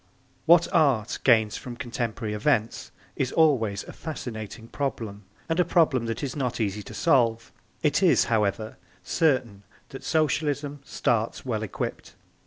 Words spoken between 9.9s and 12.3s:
Socialism starts well equipped.